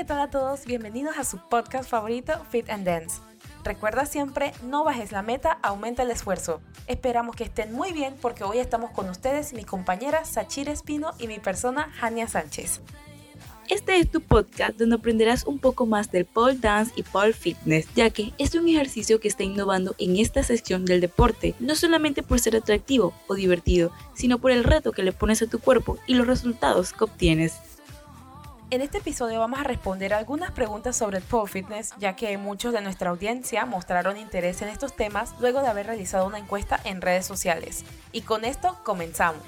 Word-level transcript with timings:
¿qué 0.00 0.06
tal 0.06 0.20
a 0.20 0.30
todos? 0.30 0.64
Bienvenidos 0.64 1.18
a 1.18 1.24
su 1.24 1.36
podcast 1.36 1.90
favorito 1.90 2.32
Fit 2.48 2.70
and 2.70 2.86
Dance. 2.86 3.20
Recuerda 3.62 4.06
siempre, 4.06 4.54
no 4.62 4.82
bajes 4.82 5.12
la 5.12 5.20
meta, 5.20 5.58
aumenta 5.60 6.04
el 6.04 6.10
esfuerzo. 6.10 6.62
Esperamos 6.86 7.36
que 7.36 7.44
estén 7.44 7.74
muy 7.74 7.92
bien 7.92 8.14
porque 8.22 8.42
hoy 8.42 8.60
estamos 8.60 8.92
con 8.92 9.10
ustedes 9.10 9.52
mi 9.52 9.62
compañera 9.62 10.24
Sachira 10.24 10.72
Espino 10.72 11.10
y 11.18 11.26
mi 11.26 11.38
persona 11.38 11.90
Jania 11.98 12.28
Sánchez. 12.28 12.80
Este 13.68 13.98
es 13.98 14.10
tu 14.10 14.22
podcast 14.22 14.78
donde 14.78 14.96
aprenderás 14.96 15.44
un 15.44 15.58
poco 15.58 15.84
más 15.84 16.10
del 16.10 16.24
pole 16.24 16.56
dance 16.58 16.92
y 16.96 17.02
pole 17.02 17.34
fitness, 17.34 17.86
ya 17.94 18.08
que 18.08 18.32
es 18.38 18.54
un 18.54 18.66
ejercicio 18.68 19.20
que 19.20 19.28
está 19.28 19.44
innovando 19.44 19.94
en 19.98 20.16
esta 20.16 20.42
sección 20.42 20.86
del 20.86 21.02
deporte, 21.02 21.54
no 21.60 21.74
solamente 21.74 22.22
por 22.22 22.40
ser 22.40 22.56
atractivo 22.56 23.12
o 23.26 23.34
divertido, 23.34 23.92
sino 24.14 24.38
por 24.38 24.50
el 24.50 24.64
reto 24.64 24.92
que 24.92 25.02
le 25.02 25.12
pones 25.12 25.42
a 25.42 25.46
tu 25.46 25.58
cuerpo 25.58 25.98
y 26.06 26.14
los 26.14 26.26
resultados 26.26 26.94
que 26.94 27.04
obtienes. 27.04 27.52
En 28.72 28.82
este 28.82 28.98
episodio 28.98 29.40
vamos 29.40 29.58
a 29.58 29.64
responder 29.64 30.14
algunas 30.14 30.52
preguntas 30.52 30.94
sobre 30.94 31.18
el 31.18 31.24
pole 31.24 31.50
fitness, 31.50 31.92
ya 31.98 32.14
que 32.14 32.38
muchos 32.38 32.72
de 32.72 32.80
nuestra 32.80 33.10
audiencia 33.10 33.66
mostraron 33.66 34.16
interés 34.16 34.62
en 34.62 34.68
estos 34.68 34.94
temas 34.94 35.34
luego 35.40 35.60
de 35.60 35.66
haber 35.66 35.86
realizado 35.86 36.24
una 36.24 36.38
encuesta 36.38 36.78
en 36.84 37.00
redes 37.00 37.26
sociales. 37.26 37.84
Y 38.12 38.20
con 38.20 38.44
esto 38.44 38.78
comenzamos. 38.84 39.42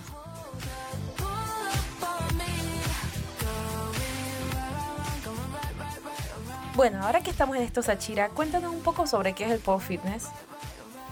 Bueno, 6.75 7.05
ahora 7.05 7.21
que 7.21 7.31
estamos 7.31 7.55
en 7.55 7.63
esto, 7.63 7.81
Sachira, 7.81 8.29
cuéntanos 8.31 8.73
un 8.75 8.81
poco 8.81 9.07
sobre 9.07 9.35
qué 9.35 9.45
es 9.45 9.53
el 9.53 9.61
pole 9.61 9.85
fitness. 9.85 10.25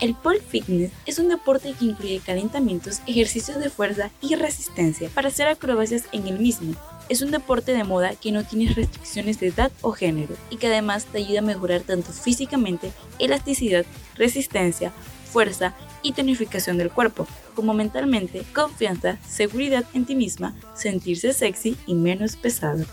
El 0.00 0.16
pole 0.16 0.40
fitness 0.40 0.90
es 1.06 1.20
un 1.20 1.28
deporte 1.28 1.74
que 1.78 1.84
incluye 1.84 2.20
calentamientos, 2.26 3.02
ejercicios 3.06 3.60
de 3.60 3.70
fuerza 3.70 4.10
y 4.20 4.34
resistencia 4.34 5.08
para 5.10 5.28
hacer 5.28 5.46
acrobacias 5.46 6.06
en 6.10 6.26
el 6.26 6.40
mismo 6.40 6.74
es 7.10 7.22
un 7.22 7.32
deporte 7.32 7.72
de 7.72 7.82
moda 7.82 8.14
que 8.14 8.30
no 8.30 8.44
tiene 8.44 8.72
restricciones 8.72 9.40
de 9.40 9.48
edad 9.48 9.72
o 9.82 9.90
género 9.90 10.36
y 10.48 10.56
que 10.58 10.68
además 10.68 11.06
te 11.06 11.18
ayuda 11.18 11.40
a 11.40 11.42
mejorar 11.42 11.80
tanto 11.80 12.12
físicamente, 12.12 12.92
elasticidad, 13.18 13.84
resistencia, 14.14 14.92
fuerza 15.30 15.74
y 16.02 16.12
tonificación 16.12 16.78
del 16.78 16.90
cuerpo, 16.90 17.26
como 17.56 17.74
mentalmente, 17.74 18.44
confianza, 18.54 19.18
seguridad 19.28 19.84
en 19.92 20.06
ti 20.06 20.14
misma, 20.14 20.54
sentirse 20.74 21.32
sexy 21.32 21.76
y 21.84 21.94
menos 21.94 22.36
pesado. 22.36 22.84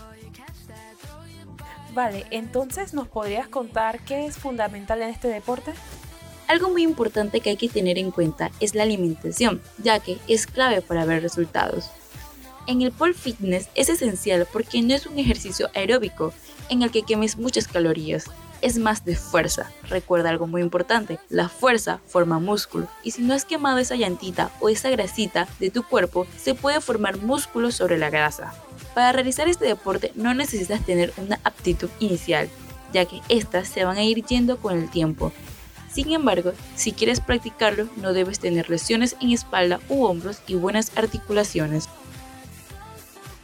Vale, 1.94 2.26
entonces 2.30 2.94
nos 2.94 3.06
podrías 3.06 3.46
contar 3.46 4.00
qué 4.00 4.26
es 4.26 4.36
fundamental 4.36 5.00
en 5.00 5.10
este 5.10 5.28
deporte? 5.28 5.72
Algo 6.48 6.70
muy 6.70 6.82
importante 6.82 7.40
que 7.40 7.50
hay 7.50 7.56
que 7.56 7.68
tener 7.68 7.98
en 7.98 8.10
cuenta 8.10 8.50
es 8.58 8.74
la 8.74 8.82
alimentación, 8.82 9.62
ya 9.78 10.00
que 10.00 10.18
es 10.26 10.46
clave 10.46 10.82
para 10.82 11.04
ver 11.04 11.22
resultados. 11.22 11.90
En 12.68 12.82
el 12.82 12.92
pole 12.92 13.14
fitness 13.14 13.70
es 13.74 13.88
esencial 13.88 14.46
porque 14.52 14.82
no 14.82 14.92
es 14.92 15.06
un 15.06 15.18
ejercicio 15.18 15.70
aeróbico 15.74 16.34
en 16.68 16.82
el 16.82 16.90
que 16.90 17.02
quemes 17.02 17.38
muchas 17.38 17.66
calorías, 17.66 18.26
es 18.60 18.76
más 18.76 19.06
de 19.06 19.16
fuerza. 19.16 19.72
Recuerda 19.88 20.28
algo 20.28 20.46
muy 20.46 20.60
importante, 20.60 21.18
la 21.30 21.48
fuerza 21.48 22.02
forma 22.06 22.40
músculo 22.40 22.86
y 23.02 23.12
si 23.12 23.22
no 23.22 23.32
has 23.32 23.46
quemado 23.46 23.78
esa 23.78 23.96
llantita 23.96 24.50
o 24.60 24.68
esa 24.68 24.90
grasita 24.90 25.48
de 25.60 25.70
tu 25.70 25.82
cuerpo, 25.82 26.26
se 26.36 26.54
puede 26.54 26.82
formar 26.82 27.16
músculo 27.16 27.72
sobre 27.72 27.96
la 27.96 28.10
grasa. 28.10 28.52
Para 28.94 29.12
realizar 29.12 29.48
este 29.48 29.64
deporte 29.64 30.12
no 30.14 30.34
necesitas 30.34 30.84
tener 30.84 31.14
una 31.16 31.40
aptitud 31.44 31.88
inicial, 32.00 32.50
ya 32.92 33.06
que 33.06 33.22
estas 33.30 33.68
se 33.68 33.86
van 33.86 33.96
a 33.96 34.04
ir 34.04 34.22
yendo 34.26 34.58
con 34.58 34.76
el 34.76 34.90
tiempo. 34.90 35.32
Sin 35.90 36.12
embargo, 36.12 36.52
si 36.76 36.92
quieres 36.92 37.20
practicarlo, 37.20 37.88
no 37.96 38.12
debes 38.12 38.40
tener 38.40 38.68
lesiones 38.68 39.16
en 39.22 39.30
espalda 39.30 39.80
u 39.88 40.04
hombros 40.04 40.42
y 40.46 40.54
buenas 40.54 40.92
articulaciones. 40.96 41.88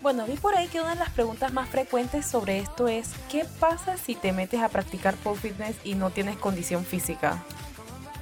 Bueno, 0.05 0.27
vi 0.27 0.34
por 0.34 0.55
ahí 0.55 0.69
que 0.69 0.83
una 0.83 0.91
de 0.91 1.00
las 1.00 1.09
preguntas 1.09 1.54
más 1.54 1.66
frecuentes 1.66 2.26
sobre 2.26 2.59
esto 2.59 2.88
es, 2.88 3.09
¿qué 3.31 3.47
pasa 3.59 3.97
si 3.97 4.15
te 4.15 4.34
metes 4.34 4.60
a 4.60 4.69
practicar 4.69 5.15
pole 5.15 5.41
fitness 5.41 5.76
y 5.82 5.94
no 5.94 6.10
tienes 6.10 6.37
condición 6.37 6.84
física? 6.84 7.42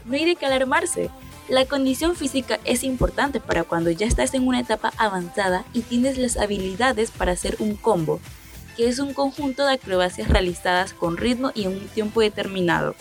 No 0.05 0.15
hay 0.15 0.25
de 0.25 0.37
qué 0.37 0.47
alarmarse. 0.47 1.11
La 1.49 1.65
condición 1.65 2.15
física 2.15 2.61
es 2.65 2.85
importante 2.85 3.41
para 3.41 3.65
cuando 3.65 3.91
ya 3.91 4.07
estás 4.07 4.33
en 4.35 4.47
una 4.47 4.61
etapa 4.61 4.93
avanzada 4.97 5.65
y 5.73 5.81
tienes 5.81 6.19
las 6.19 6.37
habilidades 6.37 7.11
para 7.11 7.33
hacer 7.33 7.57
un 7.59 7.75
combo, 7.75 8.21
que 8.77 8.89
es 8.89 9.01
un 9.01 9.13
conjunto 9.13 9.67
de 9.67 9.73
acrobacias 9.73 10.29
realizadas 10.29 10.93
con 10.93 11.17
ritmo 11.17 11.51
y 11.53 11.65
en 11.65 11.73
un 11.73 11.89
tiempo 11.89 12.21
determinado. 12.21 12.95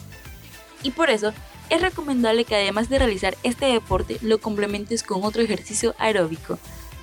Y 0.81 0.89
por 0.89 1.11
eso 1.11 1.33
es 1.69 1.81
recomendable 1.81 2.45
que 2.45 2.55
además 2.55 2.89
de 2.89 2.97
realizar 2.97 3.37
este 3.43 3.67
deporte 3.67 4.17
lo 4.23 4.41
complementes 4.41 5.03
con 5.03 5.23
otro 5.23 5.43
ejercicio 5.43 5.93
aeróbico. 5.99 6.57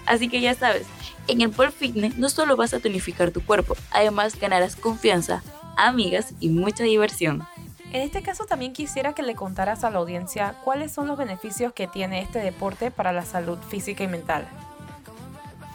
Así 0.09 0.29
que 0.31 0.41
ya 0.41 0.55
sabes, 0.55 0.87
en 1.27 1.43
el 1.43 1.51
pole 1.51 1.71
fitness 1.71 2.17
no 2.17 2.31
solo 2.31 2.57
vas 2.57 2.73
a 2.73 2.81
tonificar 2.81 3.31
tu 3.31 3.45
cuerpo, 3.45 3.77
además 3.91 4.41
ganarás 4.41 4.75
confianza, 4.75 5.43
amigas 5.77 6.33
y 6.41 6.49
mucha 6.49 6.85
diversión. 6.85 7.47
En 7.93 8.03
este 8.03 8.23
caso 8.23 8.47
también 8.47 8.73
quisiera 8.73 9.13
que 9.15 9.23
le 9.23 9.35
contaras 9.35 9.85
a 9.85 9.91
la 9.91 9.99
audiencia 9.99 10.55
cuáles 10.65 10.93
son 10.93 11.09
los 11.09 11.19
beneficios 11.19 11.75
que 11.75 11.87
tiene 11.87 12.23
este 12.23 12.39
deporte 12.39 12.91
para 12.91 13.13
la 13.13 13.25
salud 13.25 13.59
física 13.69 14.03
y 14.03 14.09
mental. 14.09 14.49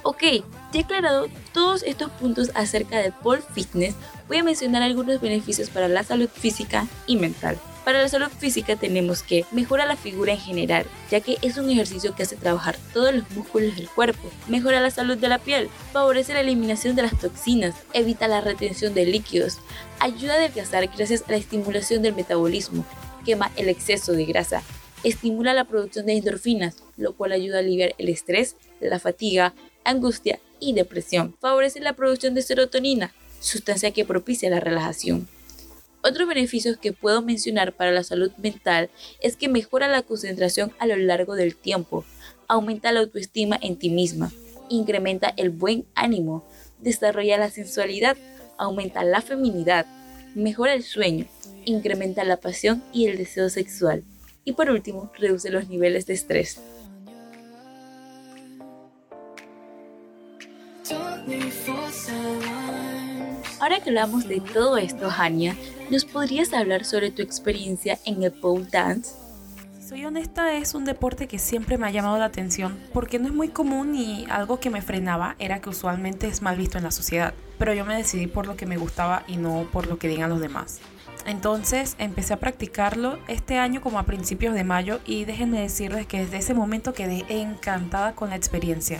Ok, 0.02 0.24
he 0.74 0.80
aclarado 0.80 1.28
todos 1.54 1.84
estos 1.84 2.10
puntos 2.12 2.52
acerca 2.56 2.98
del 2.98 3.14
pole 3.14 3.44
fitness, 3.54 3.96
voy 4.28 4.38
a 4.38 4.44
mencionar 4.44 4.82
algunos 4.82 5.22
beneficios 5.22 5.70
para 5.70 5.88
la 5.88 6.04
salud 6.04 6.28
física 6.28 6.88
y 7.06 7.18
mental. 7.18 7.60
Para 7.84 8.02
la 8.02 8.08
salud 8.08 8.30
física 8.30 8.78
tenemos 8.78 9.24
que 9.24 9.46
mejora 9.52 9.86
la 9.86 9.98
figura 9.98 10.32
en 10.32 10.40
general, 10.40 10.86
ya 11.12 11.20
que 11.20 11.38
es 11.42 11.58
un 11.58 11.70
ejercicio 11.70 12.16
que 12.16 12.24
hace 12.24 12.38
trabajar 12.38 12.78
todos 12.94 13.14
los 13.14 13.30
músculos 13.32 13.76
del 13.76 13.90
cuerpo, 13.90 14.32
mejora 14.48 14.80
la 14.80 14.90
salud 14.90 15.18
de 15.18 15.28
la 15.28 15.40
piel, 15.40 15.70
favorece 15.92 16.34
la 16.34 16.40
eliminación 16.40 16.96
de 16.96 17.02
las 17.02 17.20
toxinas, 17.20 17.76
evita 17.92 18.30
la 18.30 18.40
retención 18.40 18.94
de 18.94 19.06
líquidos, 19.06 19.58
ayuda 20.00 20.34
a 20.34 20.38
adelgazar 20.38 20.88
gracias 20.88 21.24
a 21.28 21.32
la 21.32 21.38
estimulación 21.38 22.02
del 22.02 22.16
metabolismo, 22.16 22.86
quema 23.26 23.52
el 23.58 23.68
exceso 23.68 24.14
de 24.14 24.26
grasa, 24.26 24.64
estimula 25.04 25.54
la 25.54 25.66
producción 25.66 26.06
de 26.06 26.14
endorfinas, 26.14 26.78
lo 26.96 27.14
cual 27.14 27.34
ayuda 27.34 27.58
a 27.58 27.60
aliviar 27.60 27.96
el 27.98 28.08
estrés, 28.08 28.56
la 28.80 29.00
fatiga, 29.00 29.54
angustia 29.84 30.40
y 30.62 30.72
depresión. 30.72 31.36
Favorece 31.42 31.82
la 31.82 31.94
producción 31.94 32.34
de 32.34 32.44
serotonina, 32.44 33.14
sustancia 33.42 33.92
que 33.92 34.06
propicia 34.06 34.50
la 34.50 34.62
relajación. 34.62 35.28
Otros 36.06 36.28
beneficios 36.28 36.76
que 36.76 36.92
puedo 36.92 37.22
mencionar 37.22 37.72
para 37.72 37.94
la 37.94 38.04
salud 38.04 38.32
mental 38.38 38.90
es 39.22 39.38
que 39.38 39.48
mejora 39.48 39.88
la 39.88 40.02
concentración 40.02 40.74
a 40.78 40.86
lo 40.86 40.98
largo 40.98 41.36
del 41.36 41.56
tiempo, 41.56 42.04
aumenta 42.50 42.92
la 42.92 43.00
autoestima 43.00 43.58
en 43.62 43.78
ti 43.78 43.90
misma, 43.90 44.30
incrementa 44.68 45.34
el 45.38 45.50
buen 45.50 45.86
ánimo, 45.96 46.44
desarrolla 46.82 47.38
la 47.38 47.50
sensualidad, 47.50 48.18
aumenta 48.58 49.06
la 49.06 49.22
feminidad, 49.22 49.86
mejora 50.36 50.74
el 50.74 50.84
sueño, 50.84 51.26
incrementa 51.64 52.26
la 52.26 52.36
pasión 52.36 52.84
y 52.92 53.08
el 53.08 53.18
deseo 53.18 53.50
sexual. 53.50 54.04
Y 54.44 54.52
por 54.52 54.70
último, 54.70 55.10
reduce 55.18 55.50
los 55.52 55.70
niveles 55.70 56.06
de 56.06 56.16
estrés. 56.16 56.60
Ahora 63.64 63.80
que 63.80 63.92
hablamos 63.92 64.28
de 64.28 64.42
todo 64.42 64.76
esto, 64.76 65.10
Hania, 65.10 65.56
¿nos 65.90 66.04
podrías 66.04 66.52
hablar 66.52 66.84
sobre 66.84 67.12
tu 67.12 67.22
experiencia 67.22 67.98
en 68.04 68.22
el 68.22 68.34
pole 68.34 68.68
dance? 68.70 69.16
Soy 69.80 70.04
honesta, 70.04 70.58
es 70.58 70.76
un 70.76 70.84
deporte 70.84 71.30
que 71.30 71.40
siempre 71.40 71.78
me 71.78 71.88
ha 71.88 71.92
llamado 71.92 72.18
la 72.18 72.26
atención 72.26 72.78
porque 72.92 73.20
no 73.20 73.28
es 73.28 73.34
muy 73.34 73.48
común 73.48 73.96
y 73.96 74.26
algo 74.30 74.60
que 74.60 74.70
me 74.70 74.82
frenaba 74.82 75.38
era 75.40 75.62
que 75.62 75.70
usualmente 75.70 76.28
es 76.28 76.42
mal 76.42 76.58
visto 76.58 76.78
en 76.78 76.84
la 76.84 76.92
sociedad. 76.92 77.34
Pero 77.58 77.74
yo 77.74 77.86
me 77.86 77.96
decidí 77.96 78.28
por 78.28 78.48
lo 78.48 78.58
que 78.58 78.66
me 78.66 78.76
gustaba 78.76 79.24
y 79.30 79.38
no 79.38 79.66
por 79.72 79.88
lo 79.88 79.98
que 79.98 80.10
digan 80.10 80.30
los 80.30 80.42
demás. 80.42 80.82
Entonces 81.26 81.96
empecé 82.00 82.34
a 82.34 82.42
practicarlo 82.42 83.18
este 83.30 83.60
año 83.60 83.80
como 83.80 83.98
a 83.98 84.04
principios 84.04 84.56
de 84.56 84.66
mayo 84.66 85.00
y 85.06 85.24
déjenme 85.24 85.62
decirles 85.62 86.06
que 86.06 86.20
desde 86.20 86.40
ese 86.40 86.54
momento 86.54 86.94
quedé 86.94 87.24
encantada 87.30 88.12
con 88.14 88.30
la 88.30 88.36
experiencia. 88.36 89.00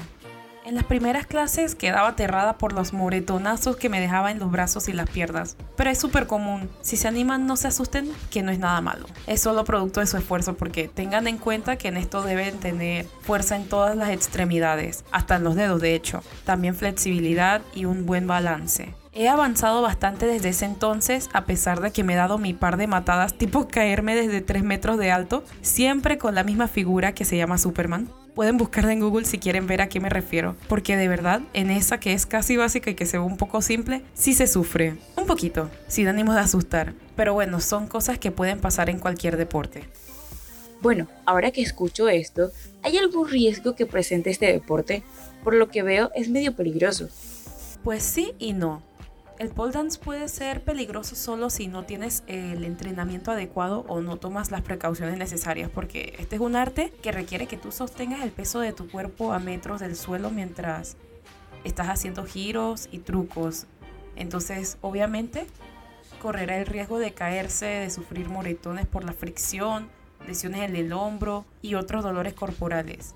En 0.66 0.76
las 0.76 0.86
primeras 0.86 1.28
clases 1.28 1.76
quedaba 1.76 2.08
aterrada 2.10 2.58
por 2.58 2.72
los 2.72 2.94
moretonazos 2.94 3.76
que 3.76 3.90
me 3.90 4.00
dejaba 4.00 4.32
en 4.32 4.40
los 4.40 4.50
brazos 4.50 4.88
y 4.88 4.94
las 4.94 5.10
piernas. 5.10 5.58
Pero 5.76 5.90
es 5.90 5.98
súper 5.98 6.26
común. 6.26 6.70
Si 6.82 6.96
se 6.96 7.10
animan, 7.10 7.46
no 7.46 7.58
se 7.58 7.68
asusten, 7.68 8.10
que 8.32 8.44
no 8.44 8.52
es 8.52 8.60
nada 8.60 8.80
malo. 8.80 9.06
Es 9.28 9.42
solo 9.42 9.66
producto 9.66 10.00
de 10.00 10.08
su 10.08 10.16
esfuerzo 10.16 10.54
porque 10.54 10.88
tengan 10.88 11.28
en 11.28 11.38
cuenta 11.38 11.76
que 11.76 11.90
en 11.90 11.98
esto 11.98 12.22
deben 12.22 12.60
tener 12.60 13.06
fuerza 13.24 13.58
en 13.58 13.68
todas 13.68 13.98
las 13.98 14.12
extremidades, 14.12 15.04
hasta 15.12 15.36
en 15.36 15.44
los 15.44 15.56
dedos 15.56 15.82
de 15.82 15.96
hecho. 15.96 16.24
También 16.46 16.76
flexibilidad 16.76 17.62
y 17.76 17.84
un 17.84 18.06
buen 18.06 18.26
balance. 18.26 18.94
He 19.12 19.28
avanzado 19.28 19.82
bastante 19.82 20.26
desde 20.26 20.50
ese 20.50 20.66
entonces, 20.66 21.30
a 21.34 21.44
pesar 21.44 21.82
de 21.82 21.92
que 21.92 22.06
me 22.06 22.14
he 22.14 22.16
dado 22.16 22.38
mi 22.38 22.54
par 22.54 22.78
de 22.78 22.88
matadas 22.88 23.34
tipo 23.34 23.68
caerme 23.72 24.16
desde 24.16 24.40
3 24.40 24.64
metros 24.64 24.98
de 24.98 25.12
alto, 25.12 25.44
siempre 25.62 26.18
con 26.18 26.36
la 26.36 26.46
misma 26.46 26.70
figura 26.70 27.14
que 27.14 27.26
se 27.26 27.36
llama 27.36 27.58
Superman. 27.58 28.08
Pueden 28.36 28.58
buscarla 28.58 28.94
en 28.94 29.00
Google 29.00 29.26
si 29.26 29.38
quieren 29.38 29.68
ver 29.68 29.82
a 29.82 29.90
qué 29.90 30.00
me 30.00 30.10
refiero, 30.10 30.56
porque 30.68 30.98
de 30.98 31.08
verdad, 31.08 31.42
en 31.54 31.70
esa 31.70 32.00
que 32.00 32.14
es 32.14 32.26
casi 32.26 32.58
básica 32.58 32.90
y 32.90 32.96
que 32.96 33.06
se 33.06 33.20
ve 33.20 33.24
un 33.24 33.38
poco 33.38 33.62
simple, 33.62 34.02
sí 34.16 34.34
se 34.34 34.48
sufre. 34.48 34.98
Un 35.16 35.28
poquito, 35.28 35.70
sin 35.88 36.08
ánimo 36.08 36.34
de 36.34 36.40
asustar. 36.40 36.96
Pero 37.16 37.36
bueno, 37.36 37.60
son 37.60 37.86
cosas 37.86 38.18
que 38.18 38.32
pueden 38.32 38.60
pasar 38.60 38.90
en 38.90 38.98
cualquier 38.98 39.38
deporte. 39.38 39.84
Bueno, 40.82 41.08
ahora 41.26 41.52
que 41.52 41.62
escucho 41.62 42.10
esto, 42.10 42.52
¿hay 42.82 42.98
algún 42.98 43.30
riesgo 43.30 43.76
que 43.76 43.86
presente 43.86 44.32
este 44.32 44.52
deporte? 44.52 45.04
Por 45.44 45.54
lo 45.54 45.70
que 45.70 45.84
veo, 45.84 46.10
es 46.16 46.28
medio 46.28 46.56
peligroso. 46.56 47.10
Pues 47.84 48.02
sí 48.02 48.34
y 48.40 48.54
no. 48.54 48.82
El 49.40 49.50
pole 49.50 49.72
dance 49.72 50.00
puede 50.00 50.28
ser 50.28 50.64
peligroso 50.64 51.16
solo 51.16 51.50
si 51.50 51.68
no 51.68 51.86
tienes 51.86 52.24
el 52.28 52.64
entrenamiento 52.64 53.32
adecuado 53.32 53.84
o 53.88 54.00
no 54.00 54.18
tomas 54.18 54.52
las 54.52 54.62
precauciones 54.62 55.18
necesarias, 55.18 55.72
porque 55.74 56.16
este 56.20 56.36
es 56.36 56.42
un 56.42 56.56
arte 56.56 56.94
que 57.02 57.12
requiere 57.12 57.48
que 57.48 57.58
tú 57.58 57.72
sostengas 57.72 58.22
el 58.22 58.32
peso 58.32 58.60
de 58.60 58.74
tu 58.74 58.88
cuerpo 58.88 59.34
a 59.34 59.40
metros 59.40 59.82
del 59.82 59.96
suelo 59.96 60.30
mientras 60.30 60.98
estás 61.64 61.88
haciendo 61.88 62.26
giros 62.26 62.88
y 62.92 63.00
trucos. 63.00 63.66
Entonces, 64.16 64.78
obviamente, 64.82 65.48
correrá 66.22 66.58
el 66.58 66.68
riesgo 66.68 67.00
de 67.00 67.14
caerse, 67.14 67.66
de 67.66 67.90
sufrir 67.90 68.30
moretones 68.30 68.86
por 68.86 69.04
la 69.04 69.14
fricción, 69.14 69.90
lesiones 70.28 70.62
en 70.70 70.76
el 70.76 70.94
hombro 70.94 71.46
y 71.64 71.74
otros 71.74 72.04
dolores 72.04 72.34
corporales. 72.34 73.16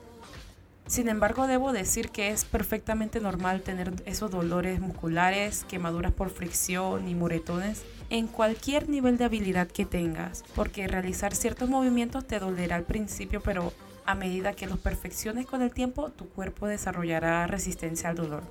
Sin 0.88 1.10
embargo, 1.10 1.48
debo 1.48 1.74
decir 1.74 2.10
que 2.10 2.30
es 2.30 2.45
perfectamente 2.45 3.19
normal 3.19 3.62
tener 3.62 3.92
esos 4.06 4.31
dolores 4.31 4.80
musculares, 4.80 5.66
quemaduras 5.66 6.13
por 6.13 6.30
fricción 6.30 7.10
y 7.10 7.13
moretones 7.13 7.84
en 8.10 8.28
cualquier 8.28 8.88
nivel 8.88 9.18
de 9.18 9.25
habilidad 9.25 9.68
que 9.68 9.86
tengas, 9.86 10.45
porque 10.56 10.88
realizar 10.88 11.36
ciertos 11.36 11.69
movimientos 11.69 12.25
te 12.25 12.39
dolerá 12.39 12.78
al 12.78 12.84
principio, 12.84 13.42
pero 13.42 13.74
a 14.06 14.16
medida 14.16 14.54
que 14.54 14.66
los 14.66 14.80
perfecciones 14.80 15.45
con 15.45 15.62
el 15.62 15.74
tiempo, 15.74 16.10
tu 16.10 16.30
cuerpo 16.30 16.68
desarrollará 16.68 17.45
resistencia 17.48 18.10
al 18.10 18.16
dolor. 18.16 18.44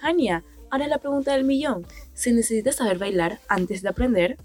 Ania, 0.00 0.44
ahora 0.70 0.86
la 0.86 0.98
pregunta 0.98 1.32
del 1.32 1.44
millón. 1.44 1.84
¿Se 2.14 2.32
necesita 2.32 2.70
saber 2.70 2.98
bailar 2.98 3.40
antes 3.48 3.82
de 3.82 3.88
aprender? 3.88 4.36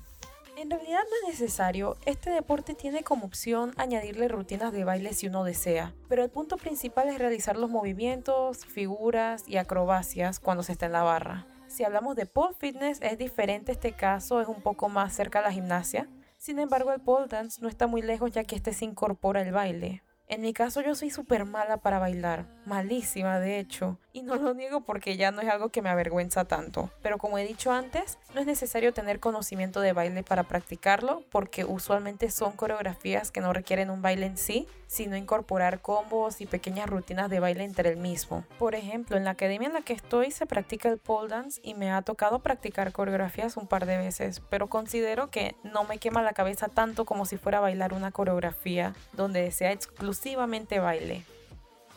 En 0.57 0.71
realidad 0.71 1.01
no 1.07 1.29
es 1.29 1.39
necesario, 1.39 1.97
este 2.07 2.31
deporte 2.31 2.73
tiene 2.73 3.03
como 3.03 3.27
opción 3.27 3.73
añadirle 3.77 4.27
rutinas 4.27 4.73
de 4.73 4.85
baile 4.85 5.13
si 5.13 5.27
uno 5.27 5.43
desea, 5.43 5.93
pero 6.09 6.23
el 6.23 6.31
punto 6.31 6.57
principal 6.57 7.09
es 7.09 7.19
realizar 7.19 7.55
los 7.57 7.69
movimientos, 7.69 8.65
figuras 8.65 9.43
y 9.47 9.57
acrobacias 9.57 10.39
cuando 10.39 10.63
se 10.63 10.71
está 10.71 10.87
en 10.87 10.93
la 10.93 11.03
barra. 11.03 11.45
Si 11.67 11.83
hablamos 11.83 12.15
de 12.15 12.25
pole 12.25 12.55
fitness 12.57 12.99
es 13.03 13.19
diferente 13.19 13.73
este 13.73 13.91
caso, 13.91 14.41
es 14.41 14.47
un 14.47 14.63
poco 14.63 14.89
más 14.89 15.13
cerca 15.13 15.39
a 15.39 15.43
la 15.43 15.51
gimnasia. 15.51 16.09
Sin 16.39 16.57
embargo, 16.57 16.91
el 16.91 17.01
pole 17.01 17.27
dance 17.27 17.61
no 17.61 17.67
está 17.67 17.85
muy 17.85 18.01
lejos 18.01 18.31
ya 18.31 18.43
que 18.43 18.55
este 18.55 18.73
se 18.73 18.85
incorpora 18.85 19.43
el 19.43 19.51
baile. 19.51 20.01
En 20.29 20.41
mi 20.41 20.51
caso 20.51 20.81
yo 20.81 20.93
soy 20.93 21.09
súper 21.09 21.45
mala 21.45 21.77
para 21.77 21.99
bailar, 21.99 22.47
malísima 22.65 23.39
de 23.39 23.59
hecho, 23.59 23.97
y 24.11 24.23
no 24.23 24.35
lo 24.35 24.53
niego 24.53 24.81
porque 24.81 25.15
ya 25.15 25.31
no 25.31 25.41
es 25.41 25.47
algo 25.47 25.69
que 25.69 25.81
me 25.81 25.89
avergüenza 25.89 26.43
tanto. 26.43 26.89
Pero 27.01 27.17
como 27.17 27.37
he 27.37 27.45
dicho 27.45 27.71
antes, 27.71 28.17
no 28.35 28.41
es 28.41 28.47
necesario 28.47 28.93
tener 28.93 29.21
conocimiento 29.21 29.79
de 29.79 29.93
baile 29.93 30.23
para 30.23 30.43
practicarlo 30.43 31.23
porque 31.31 31.63
usualmente 31.63 32.29
son 32.29 32.53
coreografías 32.53 33.31
que 33.31 33.39
no 33.39 33.53
requieren 33.53 33.89
un 33.89 34.01
baile 34.01 34.25
en 34.25 34.37
sí, 34.37 34.67
sino 34.87 35.15
incorporar 35.15 35.81
combos 35.81 36.41
y 36.41 36.45
pequeñas 36.45 36.89
rutinas 36.89 37.29
de 37.29 37.39
baile 37.39 37.63
entre 37.63 37.89
el 37.89 37.97
mismo. 37.97 38.43
Por 38.57 38.75
ejemplo, 38.75 39.17
en 39.17 39.23
la 39.23 39.31
academia 39.31 39.67
en 39.67 39.73
la 39.73 39.81
que 39.81 39.93
estoy 39.93 40.31
se 40.31 40.45
practica 40.45 40.89
el 40.89 40.97
pole 40.97 41.29
dance 41.29 41.61
y 41.63 41.73
me 41.73 41.91
ha 41.91 42.01
tocado 42.01 42.39
practicar 42.39 42.91
coreografías 42.91 43.55
un 43.55 43.67
par 43.67 43.85
de 43.85 43.97
veces, 43.97 44.41
pero 44.49 44.67
considero 44.67 45.29
que 45.29 45.55
no 45.63 45.83
me 45.83 45.99
quema 45.99 46.21
la 46.21 46.33
cabeza 46.33 46.67
tanto 46.67 47.05
como 47.05 47.25
si 47.25 47.37
fuera 47.37 47.59
bailar 47.59 47.93
una 47.93 48.11
coreografía 48.11 48.93
donde 49.13 49.51
sea 49.51 49.71
exclusivamente 50.17 50.79
baile. 50.79 51.23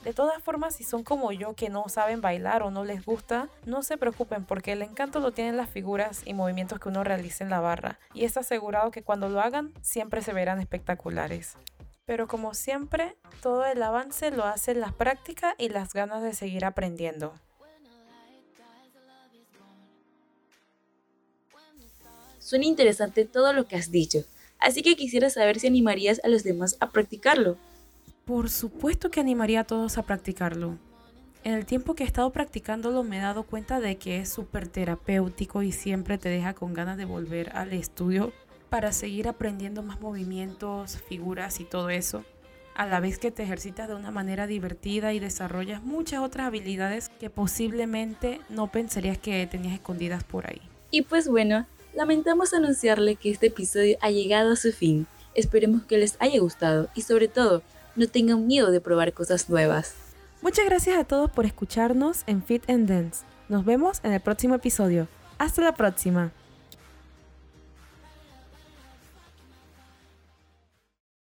De 0.04 0.12
todas 0.12 0.42
formas, 0.42 0.74
si 0.74 0.84
son 0.84 1.04
como 1.04 1.32
yo 1.32 1.54
que 1.54 1.70
no 1.70 1.88
saben 1.88 2.20
bailar 2.20 2.62
o 2.62 2.70
no 2.70 2.84
les 2.84 3.04
gusta, 3.04 3.48
no 3.64 3.82
se 3.82 3.96
preocupen 3.96 4.44
porque 4.44 4.72
el 4.72 4.82
encanto 4.82 5.20
lo 5.20 5.32
tienen 5.32 5.56
las 5.56 5.70
figuras 5.70 6.22
y 6.26 6.34
movimientos 6.34 6.78
que 6.78 6.90
uno 6.90 7.02
realiza 7.02 7.44
en 7.44 7.50
la 7.50 7.60
barra, 7.60 7.98
y 8.12 8.24
es 8.24 8.36
asegurado 8.36 8.90
que 8.90 9.02
cuando 9.02 9.30
lo 9.30 9.40
hagan 9.40 9.72
siempre 9.80 10.20
se 10.20 10.34
verán 10.34 10.60
espectaculares. 10.60 11.54
Pero 12.04 12.28
como 12.28 12.52
siempre, 12.52 13.16
todo 13.42 13.64
el 13.64 13.82
avance 13.82 14.30
lo 14.30 14.44
hacen 14.44 14.80
las 14.80 14.92
prácticas 14.92 15.54
y 15.56 15.70
las 15.70 15.94
ganas 15.94 16.22
de 16.22 16.34
seguir 16.34 16.66
aprendiendo. 16.66 17.32
Suena 22.38 22.66
interesante 22.66 23.24
todo 23.24 23.52
lo 23.54 23.66
que 23.66 23.76
has 23.76 23.90
dicho, 23.90 24.24
así 24.58 24.82
que 24.82 24.96
quisiera 24.96 25.30
saber 25.30 25.58
si 25.58 25.66
animarías 25.66 26.20
a 26.22 26.28
los 26.28 26.42
demás 26.42 26.76
a 26.80 26.90
practicarlo. 26.90 27.56
Por 28.24 28.50
supuesto 28.50 29.10
que 29.10 29.20
animaría 29.20 29.60
a 29.60 29.64
todos 29.64 29.98
a 29.98 30.02
practicarlo. 30.02 30.78
En 31.42 31.54
el 31.54 31.64
tiempo 31.64 31.94
que 31.94 32.04
he 32.04 32.06
estado 32.06 32.30
practicándolo 32.30 33.02
me 33.02 33.18
he 33.18 33.22
dado 33.22 33.44
cuenta 33.44 33.80
de 33.80 33.96
que 33.96 34.18
es 34.18 34.28
súper 34.28 34.68
terapéutico 34.68 35.62
y 35.62 35.72
siempre 35.72 36.18
te 36.18 36.28
deja 36.28 36.52
con 36.52 36.74
ganas 36.74 36.98
de 36.98 37.06
volver 37.06 37.56
al 37.56 37.72
estudio 37.72 38.32
para 38.68 38.92
seguir 38.92 39.26
aprendiendo 39.26 39.82
más 39.82 40.00
movimientos, 40.00 40.98
figuras 41.08 41.58
y 41.58 41.64
todo 41.64 41.88
eso, 41.88 42.24
a 42.74 42.86
la 42.86 43.00
vez 43.00 43.18
que 43.18 43.30
te 43.30 43.42
ejercitas 43.42 43.88
de 43.88 43.94
una 43.94 44.10
manera 44.10 44.46
divertida 44.46 45.12
y 45.12 45.18
desarrollas 45.18 45.82
muchas 45.82 46.20
otras 46.20 46.46
habilidades 46.46 47.08
que 47.08 47.30
posiblemente 47.30 48.40
no 48.48 48.70
pensarías 48.70 49.18
que 49.18 49.46
tenías 49.46 49.74
escondidas 49.74 50.22
por 50.24 50.46
ahí. 50.46 50.60
Y 50.90 51.02
pues 51.02 51.26
bueno, 51.26 51.66
lamentamos 51.94 52.54
anunciarle 52.54 53.16
que 53.16 53.30
este 53.30 53.46
episodio 53.46 53.96
ha 54.02 54.10
llegado 54.10 54.52
a 54.52 54.56
su 54.56 54.72
fin. 54.72 55.06
Esperemos 55.34 55.84
que 55.84 55.98
les 55.98 56.16
haya 56.20 56.38
gustado 56.38 56.88
y 56.94 57.02
sobre 57.02 57.28
todo 57.28 57.62
no 57.96 58.06
tengan 58.06 58.46
miedo 58.46 58.70
de 58.70 58.80
probar 58.80 59.12
cosas 59.12 59.48
nuevas. 59.48 59.94
Muchas 60.42 60.64
gracias 60.64 60.96
a 60.98 61.04
todos 61.04 61.30
por 61.30 61.44
escucharnos 61.44 62.22
en 62.26 62.42
Fit 62.42 62.68
and 62.70 62.88
Dance. 62.88 63.24
Nos 63.48 63.64
vemos 63.64 64.00
en 64.04 64.12
el 64.12 64.20
próximo 64.20 64.54
episodio. 64.54 65.08
Hasta 65.38 65.62
la 65.62 65.74
próxima. 65.74 66.32